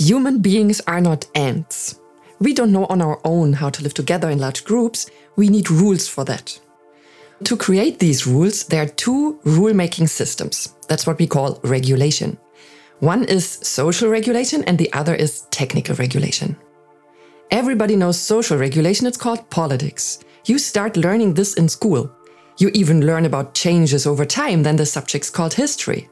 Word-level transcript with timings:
Human 0.00 0.38
beings 0.38 0.80
are 0.86 1.02
not 1.02 1.26
ants. 1.34 2.00
We 2.38 2.54
don't 2.54 2.72
know 2.72 2.86
on 2.86 3.02
our 3.02 3.20
own 3.22 3.52
how 3.52 3.68
to 3.68 3.82
live 3.82 3.92
together 3.92 4.30
in 4.30 4.38
large 4.38 4.64
groups. 4.64 5.10
We 5.36 5.50
need 5.50 5.70
rules 5.70 6.08
for 6.08 6.24
that. 6.24 6.58
To 7.44 7.54
create 7.54 7.98
these 7.98 8.26
rules, 8.26 8.64
there 8.64 8.84
are 8.84 8.88
two 8.88 9.38
rule 9.44 9.74
making 9.74 10.06
systems. 10.06 10.74
That's 10.88 11.06
what 11.06 11.18
we 11.18 11.26
call 11.26 11.60
regulation. 11.64 12.38
One 13.00 13.24
is 13.24 13.46
social 13.46 14.08
regulation 14.08 14.64
and 14.64 14.78
the 14.78 14.90
other 14.94 15.14
is 15.14 15.42
technical 15.50 15.94
regulation. 15.96 16.56
Everybody 17.50 17.94
knows 17.94 18.18
social 18.18 18.56
regulation, 18.56 19.06
it's 19.06 19.18
called 19.18 19.50
politics. 19.50 20.20
You 20.46 20.58
start 20.58 20.96
learning 20.96 21.34
this 21.34 21.52
in 21.54 21.68
school. 21.68 22.10
You 22.56 22.70
even 22.72 23.04
learn 23.04 23.26
about 23.26 23.52
changes 23.52 24.06
over 24.06 24.24
time, 24.24 24.62
then 24.62 24.76
the 24.76 24.86
subject's 24.86 25.28
called 25.28 25.52
history. 25.52 26.08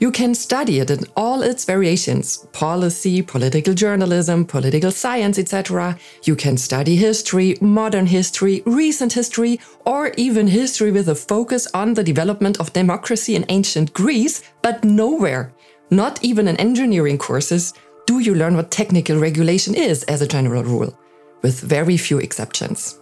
You 0.00 0.10
can 0.10 0.34
study 0.34 0.80
it 0.80 0.90
in 0.90 1.04
all 1.16 1.42
its 1.42 1.64
variations 1.64 2.38
policy, 2.52 3.22
political 3.22 3.74
journalism, 3.74 4.44
political 4.44 4.90
science, 4.90 5.38
etc. 5.38 5.96
You 6.24 6.34
can 6.36 6.56
study 6.56 6.96
history, 6.96 7.56
modern 7.60 8.06
history, 8.06 8.62
recent 8.66 9.12
history, 9.12 9.60
or 9.86 10.12
even 10.16 10.48
history 10.48 10.90
with 10.90 11.08
a 11.08 11.14
focus 11.14 11.68
on 11.74 11.94
the 11.94 12.02
development 12.02 12.58
of 12.58 12.72
democracy 12.72 13.36
in 13.36 13.44
ancient 13.48 13.92
Greece, 13.94 14.42
but 14.62 14.84
nowhere, 14.84 15.52
not 15.90 16.22
even 16.24 16.48
in 16.48 16.56
engineering 16.56 17.18
courses, 17.18 17.72
do 18.06 18.18
you 18.18 18.34
learn 18.34 18.56
what 18.56 18.70
technical 18.70 19.18
regulation 19.18 19.74
is 19.74 20.02
as 20.04 20.20
a 20.20 20.26
general 20.26 20.64
rule, 20.64 20.98
with 21.42 21.60
very 21.60 21.96
few 21.96 22.18
exceptions. 22.18 23.00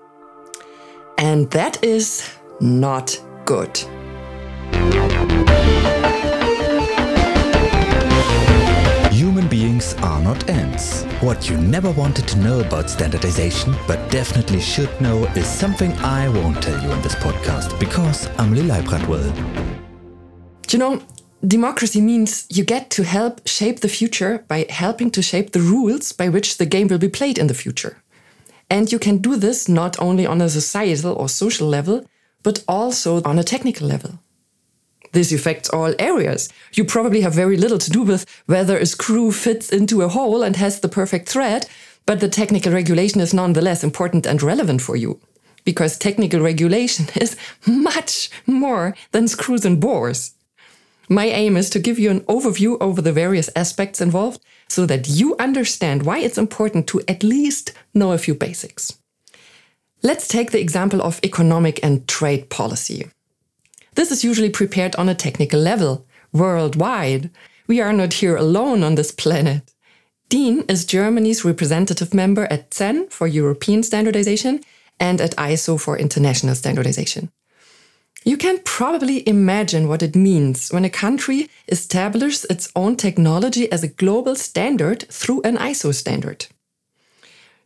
And 1.19 1.51
that 1.51 1.83
is 1.83 2.29
not 2.61 3.21
good. 3.45 3.81
Are 10.03 10.23
not 10.23 10.49
ants. 10.49 11.05
What 11.21 11.51
you 11.51 11.57
never 11.59 11.91
wanted 11.91 12.27
to 12.29 12.39
know 12.39 12.61
about 12.61 12.89
standardization, 12.89 13.75
but 13.89 13.99
definitely 14.11 14.61
should 14.61 14.93
know, 15.01 15.25
is 15.35 15.47
something 15.47 15.93
I 15.99 16.29
won't 16.29 16.63
tell 16.63 16.81
you 16.83 16.91
in 16.93 17.03
this 17.03 17.17
podcast 17.17 17.79
because 17.79 18.29
I'm 18.39 18.55
Lil 18.55 18.67
Leibradwell. 18.67 19.31
You 20.73 20.79
know, 20.79 21.03
democracy 21.47 22.01
means 22.01 22.47
you 22.49 22.65
get 22.65 22.91
to 22.91 23.03
help 23.03 23.47
shape 23.47 23.81
the 23.81 23.95
future 23.99 24.45
by 24.49 24.67
helping 24.69 25.11
to 25.11 25.23
shape 25.23 25.51
the 25.51 25.61
rules 25.73 26.13
by 26.13 26.29
which 26.29 26.59
the 26.59 26.67
game 26.75 26.89
will 26.89 26.99
be 27.07 27.17
played 27.19 27.39
in 27.39 27.49
the 27.49 27.61
future. 27.65 27.95
And 28.71 28.91
you 28.93 28.99
can 28.99 29.19
do 29.19 29.37
this 29.37 29.69
not 29.69 30.01
only 30.01 30.27
on 30.27 30.41
a 30.41 30.49
societal 30.49 31.13
or 31.15 31.29
social 31.29 31.69
level, 31.69 32.07
but 32.43 32.65
also 32.67 33.23
on 33.23 33.39
a 33.39 33.45
technical 33.45 33.87
level. 33.87 34.19
This 35.13 35.33
affects 35.33 35.69
all 35.69 35.95
areas. 35.99 36.49
You 36.73 36.85
probably 36.85 37.21
have 37.21 37.35
very 37.35 37.57
little 37.57 37.79
to 37.79 37.91
do 37.91 38.03
with 38.03 38.27
whether 38.47 38.79
a 38.79 38.87
screw 38.87 39.31
fits 39.31 39.71
into 39.71 40.03
a 40.03 40.09
hole 40.09 40.43
and 40.43 40.57
has 40.57 40.81
the 40.81 40.89
perfect 40.89 41.29
thread, 41.29 41.67
but 42.07 42.21
the 42.21 42.29
technical 42.29 42.73
regulation 42.73 43.21
is 43.21 43.35
nonetheless 43.35 43.85
important 43.85 44.27
and 44.27 44.43
relevant 44.43 44.83
for 44.83 44.97
you. 44.97 45.21
Because 45.65 45.97
technical 45.97 46.41
regulation 46.41 47.07
is 47.21 47.37
much 47.67 48.31
more 48.47 48.97
than 49.13 49.29
screws 49.29 49.65
and 49.65 49.81
bores. 49.81 50.35
My 51.09 51.27
aim 51.27 51.57
is 51.57 51.69
to 51.71 51.79
give 51.79 51.99
you 51.99 52.11
an 52.11 52.21
overview 52.21 52.79
over 52.81 53.03
the 53.03 53.13
various 53.13 53.51
aspects 53.55 54.01
involved 54.01 54.41
so 54.69 54.87
that 54.87 55.09
you 55.09 55.37
understand 55.39 56.05
why 56.05 56.21
it's 56.21 56.39
important 56.39 56.87
to 56.89 57.03
at 57.07 57.23
least 57.23 57.73
know 57.93 58.13
a 58.13 58.19
few 58.19 58.35
basics. 58.35 58.97
Let's 60.03 60.27
take 60.27 60.51
the 60.51 60.61
example 60.61 61.03
of 61.03 61.21
economic 61.23 61.79
and 61.83 62.09
trade 62.09 62.49
policy. 62.49 63.11
This 63.95 64.11
is 64.11 64.25
usually 64.25 64.51
prepared 64.51 64.97
on 64.97 65.09
a 65.09 65.15
technical 65.15 65.61
level, 65.61 66.07
worldwide. 66.33 67.31
We 67.67 67.81
are 67.81 67.93
not 67.93 68.15
here 68.15 68.37
alone 68.37 68.83
on 68.83 68.95
this 68.95 69.11
planet. 69.11 69.73
DIN 70.29 70.65
is 70.69 70.87
Germany's 70.87 71.45
representative 71.45 72.15
member 72.15 72.47
at 72.51 72.73
CEN 72.73 73.09
for 73.11 73.27
European 73.27 73.83
standardization 73.83 74.61
and 74.99 75.21
at 75.21 75.37
ISO 75.37 75.79
for 75.79 75.99
international 75.99 76.55
standardization. 76.55 77.31
You 78.25 78.37
can 78.37 78.61
probably 78.65 79.29
imagine 79.29 79.89
what 79.89 80.03
it 80.03 80.17
means 80.17 80.71
when 80.71 80.85
a 80.85 80.91
country 80.91 81.51
establishes 81.69 82.47
its 82.49 82.71
own 82.75 82.97
technology 82.97 83.71
as 83.71 83.83
a 83.83 83.89
global 83.89 84.37
standard 84.37 85.07
through 85.11 85.43
an 85.43 85.59
ISO 85.59 85.93
standard. 85.93 86.47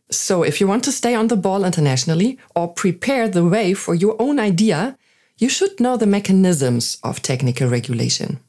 So, 0.09 0.43
if 0.43 0.59
you 0.59 0.67
want 0.67 0.83
to 0.85 0.91
stay 0.91 1.13
on 1.13 1.27
the 1.27 1.35
ball 1.35 1.63
internationally 1.63 2.39
or 2.55 2.73
prepare 2.73 3.27
the 3.27 3.45
way 3.45 3.73
for 3.73 3.93
your 3.93 4.15
own 4.19 4.39
idea, 4.39 4.97
you 5.37 5.49
should 5.49 5.79
know 5.79 5.97
the 5.97 6.07
mechanisms 6.07 6.97
of 7.03 7.21
technical 7.21 7.69
regulation. 7.69 8.39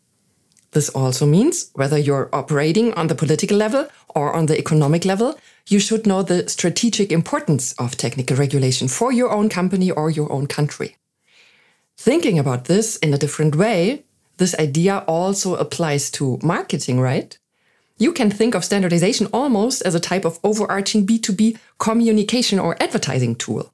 This 0.72 0.88
also 0.90 1.26
means 1.26 1.70
whether 1.74 1.98
you're 1.98 2.28
operating 2.32 2.92
on 2.94 3.06
the 3.06 3.14
political 3.14 3.56
level 3.56 3.88
or 4.14 4.34
on 4.34 4.46
the 4.46 4.58
economic 4.58 5.04
level, 5.04 5.38
you 5.66 5.78
should 5.78 6.06
know 6.06 6.22
the 6.22 6.48
strategic 6.48 7.10
importance 7.10 7.72
of 7.74 7.96
technical 7.96 8.36
regulation 8.36 8.88
for 8.88 9.12
your 9.12 9.30
own 9.30 9.48
company 9.48 9.90
or 9.90 10.10
your 10.10 10.30
own 10.32 10.46
country. 10.46 10.96
Thinking 11.96 12.38
about 12.38 12.66
this 12.66 12.96
in 12.96 13.12
a 13.12 13.18
different 13.18 13.56
way, 13.56 14.04
this 14.36 14.54
idea 14.58 15.04
also 15.06 15.56
applies 15.56 16.10
to 16.12 16.38
marketing, 16.42 17.00
right? 17.00 17.36
You 17.98 18.12
can 18.12 18.30
think 18.30 18.54
of 18.54 18.64
standardization 18.64 19.26
almost 19.32 19.82
as 19.82 19.94
a 19.94 20.00
type 20.00 20.24
of 20.24 20.38
overarching 20.44 21.06
B2B 21.06 21.58
communication 21.78 22.58
or 22.58 22.80
advertising 22.80 23.34
tool. 23.34 23.72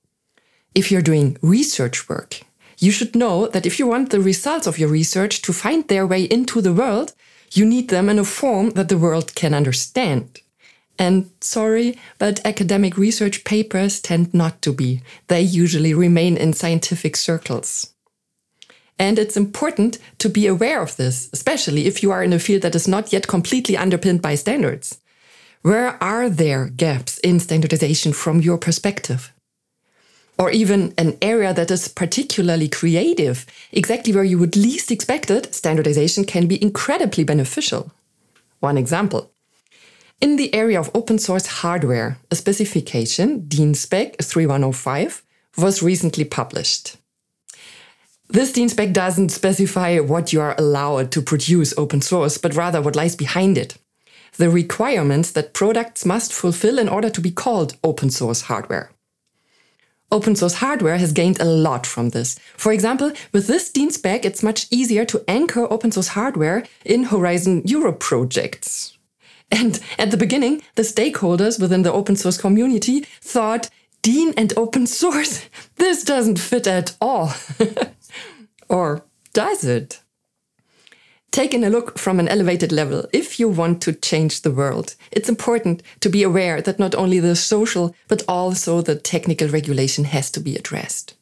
If 0.74 0.91
you're 0.91 1.03
doing 1.03 1.36
research 1.42 2.08
work, 2.08 2.41
you 2.84 2.93
should 2.93 3.17
know 3.17 3.47
that 3.49 3.67
if 3.67 3.78
you 3.78 3.87
want 3.87 4.11
the 4.11 4.21
results 4.21 4.67
of 4.67 4.78
your 4.78 4.89
research 4.89 5.43
to 5.43 5.53
find 5.53 5.89
their 5.89 6.06
way 6.06 6.25
into 6.25 6.61
the 6.61 6.72
world, 6.72 7.12
you 7.53 7.65
need 7.65 7.89
them 7.89 8.09
in 8.09 8.19
a 8.19 8.25
form 8.25 8.71
that 8.71 8.89
the 8.89 8.99
world 8.99 9.34
can 9.34 9.55
understand. 9.55 10.41
And 10.99 11.31
sorry, 11.41 11.99
but 12.19 12.45
academic 12.45 12.97
research 12.97 13.45
papers 13.45 14.00
tend 14.00 14.33
not 14.33 14.62
to 14.62 14.72
be. 14.72 15.03
They 15.27 15.43
usually 15.43 15.95
remain 15.95 16.37
in 16.37 16.53
scientific 16.53 17.17
circles. 17.17 17.91
And 18.97 19.19
it's 19.19 19.37
important 19.37 19.99
to 20.19 20.28
be 20.28 20.47
aware 20.47 20.81
of 20.81 20.97
this, 20.97 21.28
especially 21.33 21.87
if 21.87 22.03
you 22.03 22.12
are 22.12 22.22
in 22.22 22.33
a 22.33 22.39
field 22.39 22.62
that 22.62 22.77
is 22.77 22.87
not 22.87 23.12
yet 23.12 23.27
completely 23.27 23.77
underpinned 23.77 24.22
by 24.22 24.37
standards. 24.37 24.99
Where 25.62 26.01
are 26.03 26.28
there 26.31 26.69
gaps 26.69 27.19
in 27.19 27.41
standardization 27.41 28.12
from 28.12 28.41
your 28.41 28.59
perspective? 28.59 29.34
Or 30.39 30.50
even 30.50 30.93
an 30.99 31.17
area 31.22 31.55
that 31.55 31.71
is 31.71 31.89
particularly 31.89 32.69
creative, 32.69 33.47
exactly 33.72 34.12
where 34.12 34.25
you 34.25 34.39
would 34.39 34.56
least 34.56 34.91
expect 34.91 35.31
it, 35.31 35.55
standardization 35.55 36.25
can 36.25 36.47
be 36.47 36.62
incredibly 36.62 37.25
beneficial. 37.25 37.93
One 38.61 38.77
example. 38.78 39.31
In 40.21 40.37
the 40.37 40.55
area 40.55 40.81
of 40.81 40.91
open 40.95 41.19
source 41.19 41.47
hardware, 41.47 42.19
a 42.31 42.37
specification, 42.37 43.47
DIN 43.47 43.75
Spec 43.75 44.17
3105, 44.22 45.22
was 45.59 45.83
recently 45.83 46.25
published. 46.25 46.97
This 48.28 48.53
DIN 48.53 48.71
Spec 48.71 48.93
doesn't 48.93 49.28
specify 49.28 49.99
what 49.99 50.33
you 50.33 50.41
are 50.41 50.55
allowed 50.59 51.12
to 51.12 51.22
produce 51.22 51.77
open 51.77 52.01
source, 52.01 52.39
but 52.39 52.55
rather 52.55 52.81
what 52.81 52.97
lies 52.97 53.15
behind 53.15 53.59
it. 53.59 53.77
The 54.37 54.51
requirements 54.51 55.31
that 55.33 55.53
products 55.53 56.05
must 56.05 56.33
fulfill 56.33 56.78
in 56.78 56.89
order 56.89 57.11
to 57.11 57.21
be 57.21 57.31
called 57.31 57.77
open 57.84 58.11
source 58.11 58.43
hardware. 58.43 58.91
Open 60.14 60.36
source 60.36 60.54
hardware 60.54 60.97
has 60.98 61.10
gained 61.10 61.41
a 61.41 61.44
lot 61.44 61.88
from 61.88 62.10
this. 62.10 62.38
For 62.56 62.72
example, 62.72 63.10
with 63.32 63.48
this 63.48 63.69
DIN 63.69 63.91
spec, 63.91 64.25
it's 64.25 64.44
much 64.44 64.69
easier 64.70 65.04
to 65.06 65.25
anchor 65.26 65.66
open 65.72 65.91
source 65.91 66.06
hardware 66.06 66.62
in 66.84 67.02
Horizon 67.02 67.62
Europe 67.64 67.98
projects. 67.98 68.97
And 69.50 69.80
at 69.98 70.12
the 70.12 70.16
beginning, 70.16 70.62
the 70.76 70.82
stakeholders 70.82 71.60
within 71.60 71.82
the 71.82 71.92
open 71.92 72.14
source 72.14 72.38
community 72.38 73.00
thought 73.20 73.70
DIN 74.03 74.34
and 74.36 74.53
open 74.56 74.86
source, 74.86 75.48
this 75.78 76.04
doesn't 76.04 76.38
fit 76.38 76.69
at 76.69 76.94
all. 77.00 77.32
or 78.69 79.04
does 79.32 79.64
it? 79.64 80.00
Taken 81.34 81.65
a 81.65 81.69
look 81.69 81.99
from 81.99 82.21
an 82.21 82.28
elevated 82.28 82.71
level, 82.71 83.06
if 83.12 83.41
you 83.41 83.49
want 83.49 83.83
to 83.83 83.93
change 83.93 84.43
the 84.43 84.53
world, 84.53 84.95
it's 85.10 85.28
important 85.28 85.83
to 85.98 86.09
be 86.09 86.22
aware 86.22 86.63
that 86.63 86.78
not 86.78 86.95
only 86.95 87.19
the 87.19 87.34
social, 87.34 87.92
but 88.07 88.22
also 88.28 88.81
the 88.81 88.95
technical 88.95 89.48
regulation 89.48 90.04
has 90.04 90.31
to 90.31 90.39
be 90.39 90.54
addressed. 90.54 91.15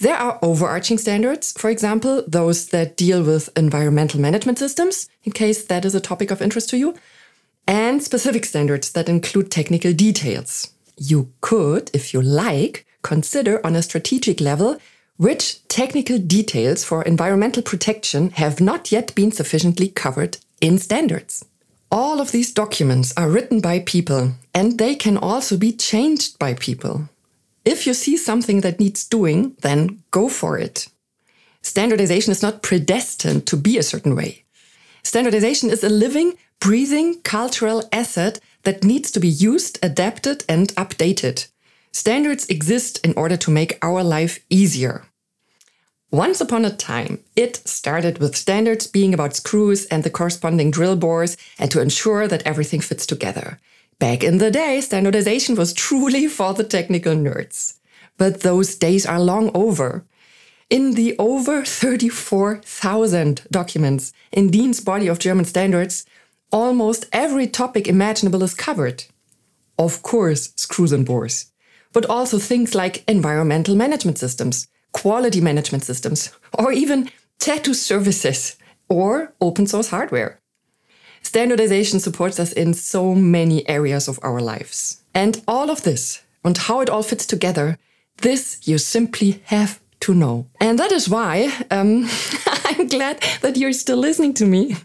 There 0.00 0.16
are 0.16 0.40
overarching 0.42 0.98
standards, 0.98 1.52
for 1.52 1.70
example, 1.70 2.24
those 2.26 2.70
that 2.70 2.96
deal 2.96 3.22
with 3.22 3.48
environmental 3.56 4.20
management 4.20 4.58
systems, 4.58 5.08
in 5.22 5.30
case 5.30 5.64
that 5.66 5.84
is 5.84 5.94
a 5.94 6.00
topic 6.00 6.32
of 6.32 6.42
interest 6.42 6.68
to 6.70 6.76
you, 6.76 6.96
and 7.66 8.02
specific 8.02 8.44
standards 8.44 8.90
that 8.92 9.08
include 9.08 9.52
technical 9.52 9.92
details. 9.92 10.72
You 10.96 11.32
could, 11.42 11.92
if 11.94 12.12
you 12.12 12.20
like, 12.20 12.86
consider 13.02 13.64
on 13.64 13.76
a 13.76 13.82
strategic 13.82 14.40
level 14.40 14.78
which 15.18 15.66
technical 15.68 16.18
details 16.18 16.84
for 16.84 17.02
environmental 17.02 17.62
protection 17.62 18.30
have 18.30 18.60
not 18.60 18.90
yet 18.90 19.14
been 19.14 19.32
sufficiently 19.32 19.88
covered 19.88 20.38
in 20.60 20.78
standards. 20.78 21.44
All 21.90 22.20
of 22.20 22.32
these 22.32 22.52
documents 22.52 23.12
are 23.16 23.30
written 23.30 23.60
by 23.60 23.80
people 23.80 24.32
and 24.54 24.78
they 24.78 24.94
can 24.94 25.16
also 25.16 25.56
be 25.56 25.72
changed 25.72 26.38
by 26.38 26.54
people. 26.54 27.08
If 27.64 27.86
you 27.86 27.94
see 27.94 28.16
something 28.16 28.60
that 28.60 28.78
needs 28.78 29.04
doing, 29.04 29.56
then 29.62 30.02
go 30.10 30.28
for 30.28 30.56
it. 30.58 30.86
Standardization 31.62 32.30
is 32.30 32.42
not 32.42 32.62
predestined 32.62 33.46
to 33.46 33.56
be 33.56 33.76
a 33.76 33.82
certain 33.82 34.14
way. 34.14 34.44
Standardization 35.02 35.70
is 35.70 35.82
a 35.82 35.88
living, 35.88 36.34
breathing 36.60 37.20
cultural 37.22 37.82
asset 37.92 38.40
that 38.62 38.84
needs 38.84 39.10
to 39.10 39.20
be 39.20 39.28
used, 39.28 39.78
adapted, 39.82 40.44
and 40.48 40.68
updated. 40.76 41.48
Standards 41.92 42.46
exist 42.46 43.04
in 43.04 43.14
order 43.14 43.36
to 43.36 43.50
make 43.50 43.78
our 43.82 44.02
life 44.02 44.40
easier. 44.50 45.04
Once 46.10 46.40
upon 46.40 46.64
a 46.64 46.74
time, 46.74 47.18
it 47.36 47.56
started 47.68 48.18
with 48.18 48.36
standards 48.36 48.86
being 48.86 49.12
about 49.12 49.36
screws 49.36 49.84
and 49.86 50.04
the 50.04 50.10
corresponding 50.10 50.70
drill 50.70 50.96
bores 50.96 51.36
and 51.58 51.70
to 51.70 51.82
ensure 51.82 52.26
that 52.26 52.42
everything 52.46 52.80
fits 52.80 53.04
together. 53.04 53.58
Back 53.98 54.24
in 54.24 54.38
the 54.38 54.50
day, 54.50 54.80
standardization 54.80 55.54
was 55.54 55.72
truly 55.84 56.26
for 56.26 56.54
the 56.54 56.64
technical 56.64 57.14
nerds. 57.14 57.74
But 58.16 58.40
those 58.40 58.74
days 58.74 59.04
are 59.04 59.20
long 59.20 59.50
over. 59.54 60.04
In 60.70 60.94
the 60.94 61.14
over 61.18 61.64
34,000 61.64 63.42
documents 63.50 64.12
in 64.32 64.50
DIN's 64.50 64.80
body 64.80 65.08
of 65.08 65.18
German 65.18 65.44
standards, 65.44 66.06
almost 66.52 67.06
every 67.12 67.46
topic 67.46 67.86
imaginable 67.86 68.42
is 68.42 68.54
covered. 68.54 69.04
Of 69.78 70.02
course, 70.02 70.52
screws 70.56 70.92
and 70.92 71.06
bores, 71.06 71.52
but 71.98 72.08
also 72.08 72.38
things 72.38 72.76
like 72.76 73.02
environmental 73.08 73.74
management 73.74 74.18
systems, 74.18 74.68
quality 74.92 75.40
management 75.40 75.82
systems, 75.82 76.30
or 76.56 76.70
even 76.70 77.10
tattoo 77.40 77.74
services 77.74 78.56
or 78.88 79.32
open 79.40 79.66
source 79.66 79.90
hardware. 79.90 80.38
Standardization 81.22 81.98
supports 81.98 82.38
us 82.38 82.52
in 82.52 82.72
so 82.72 83.16
many 83.16 83.68
areas 83.68 84.06
of 84.06 84.20
our 84.22 84.40
lives. 84.40 85.02
And 85.12 85.42
all 85.48 85.70
of 85.70 85.82
this 85.82 86.22
and 86.44 86.56
how 86.56 86.80
it 86.82 86.88
all 86.88 87.02
fits 87.02 87.26
together, 87.26 87.78
this 88.18 88.60
you 88.62 88.78
simply 88.78 89.42
have 89.46 89.80
to 90.02 90.14
know. 90.14 90.46
And 90.60 90.78
that 90.78 90.92
is 90.92 91.08
why 91.08 91.52
um, 91.72 92.08
I'm 92.46 92.86
glad 92.86 93.24
that 93.40 93.56
you're 93.56 93.72
still 93.72 93.98
listening 93.98 94.34
to 94.34 94.46
me. 94.46 94.76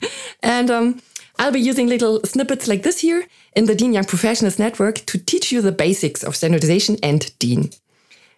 And 0.42 0.71
um, 0.71 1.01
I'll 1.40 1.52
be 1.52 1.60
using 1.60 1.88
little 1.88 2.22
snippets 2.24 2.68
like 2.68 2.84
this 2.84 3.00
here 3.00 3.26
in 3.56 3.66
the 3.66 3.76
DIN 3.76 3.94
Young 3.94 4.06
Professionals 4.06 4.60
Network 4.60 5.06
to 5.08 5.18
teach 5.18 5.52
you 5.52 5.62
the 5.62 5.72
basics 5.72 6.24
of 6.24 6.36
standardization 6.36 6.98
and 7.02 7.38
DIN. 7.40 7.72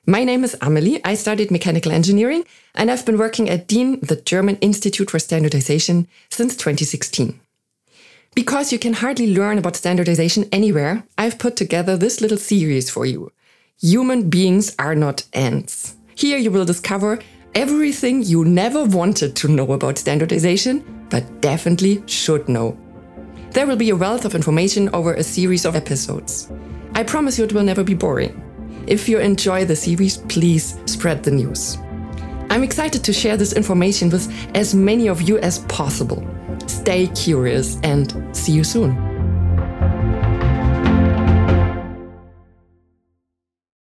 My 0.08 0.24
name 0.24 0.44
is 0.44 0.56
Amelie. 0.62 1.02
I 1.04 1.16
studied 1.16 1.52
mechanical 1.52 1.92
engineering 1.92 2.46
and 2.74 2.90
I've 2.90 3.06
been 3.06 3.18
working 3.18 3.50
at 3.50 3.68
DIN, 3.68 4.00
the 4.02 4.16
German 4.16 4.56
Institute 4.58 5.10
for 5.10 5.20
Standardization, 5.20 6.08
since 6.30 6.56
2016. 6.56 7.40
Because 8.34 8.72
you 8.72 8.80
can 8.80 8.94
hardly 8.94 9.34
learn 9.34 9.58
about 9.58 9.76
standardization 9.76 10.48
anywhere, 10.52 11.04
I've 11.18 11.40
put 11.40 11.56
together 11.56 11.98
this 11.98 12.22
little 12.22 12.38
series 12.38 12.90
for 12.90 13.06
you. 13.06 13.32
Human 13.82 14.30
beings 14.30 14.74
are 14.80 14.96
not 14.96 15.26
ants. 15.34 15.96
Here 16.16 16.38
you 16.38 16.50
will 16.52 16.66
discover 16.66 17.20
everything 17.56 18.24
you 18.24 18.46
never 18.46 18.86
wanted 18.86 19.36
to 19.38 19.48
know 19.48 19.72
about 19.74 19.98
standardization, 19.98 20.84
but 21.10 21.42
definitely 21.42 22.04
should 22.08 22.48
know. 22.48 22.78
There 23.56 23.66
will 23.66 23.78
be 23.78 23.90
a 23.90 23.96
wealth 23.96 24.26
of 24.26 24.36
information 24.36 24.90
over 24.92 25.14
a 25.14 25.24
series 25.24 25.64
of 25.64 25.78
episodes. 25.78 26.52
I 26.94 27.04
promise 27.04 27.38
you 27.38 27.46
it 27.46 27.54
will 27.54 27.64
never 27.64 27.86
be 27.86 27.94
boring. 27.94 28.36
If 28.86 29.08
you 29.08 29.18
enjoy 29.20 29.64
the 29.64 29.78
series, 29.78 30.18
please 30.18 30.78
spread 30.88 31.24
the 31.24 31.32
news. 31.32 31.78
I'm 32.50 32.66
excited 32.66 33.02
to 33.06 33.14
share 33.14 33.38
this 33.38 33.54
information 33.54 34.10
with 34.10 34.30
as 34.54 34.76
many 34.76 35.08
of 35.08 35.22
you 35.22 35.38
as 35.38 35.60
possible. 35.70 36.22
Stay 36.68 37.08
curious 37.16 37.80
and 37.82 38.14
see 38.36 38.52
you 38.52 38.66
soon. 38.66 39.05